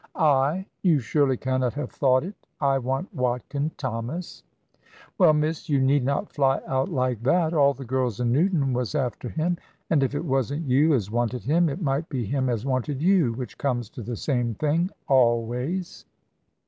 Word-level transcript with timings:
"I! 0.15 0.65
You 0.81 0.97
surely 0.97 1.37
cannot 1.37 1.75
have 1.75 1.91
thought 1.91 2.23
it! 2.23 2.33
I 2.59 2.79
want 2.79 3.13
Watkin 3.13 3.69
Thomas!" 3.77 4.41
"Well, 5.19 5.33
miss, 5.33 5.69
you 5.69 5.79
need 5.79 6.03
not 6.03 6.33
fly 6.33 6.59
out 6.65 6.89
like 6.89 7.21
that. 7.21 7.53
All 7.53 7.75
the 7.75 7.85
girls 7.85 8.19
in 8.19 8.31
Newton 8.31 8.73
was 8.73 8.95
after 8.95 9.29
him. 9.29 9.57
And 9.91 10.01
if 10.01 10.15
it 10.15 10.25
wasn't 10.25 10.67
you 10.67 10.95
as 10.95 11.11
wanted 11.11 11.43
him, 11.43 11.69
it 11.69 11.83
might 11.83 12.09
be 12.09 12.25
him 12.25 12.49
as 12.49 12.65
wanted 12.65 12.99
you, 12.99 13.33
which 13.33 13.59
comes 13.59 13.91
to 13.91 14.01
the 14.01 14.15
same 14.15 14.55
thing 14.55 14.89
always." 15.07 16.03